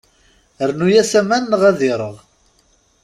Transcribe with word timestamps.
Rnu-as 0.69 1.11
aman 1.19 1.43
neɣ 1.51 1.61
ad 1.69 1.79
ireɣ. 1.89 2.15